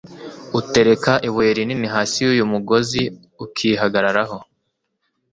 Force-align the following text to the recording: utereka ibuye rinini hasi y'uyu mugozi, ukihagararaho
utereka 0.59 1.11
ibuye 1.27 1.49
rinini 1.57 1.87
hasi 1.95 2.17
y'uyu 2.25 2.45
mugozi, 2.51 3.01
ukihagararaho 3.43 4.37